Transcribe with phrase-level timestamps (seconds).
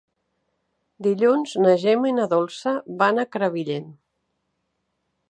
[1.07, 3.95] Dilluns na Gemma i na Dolça van a Crevillent.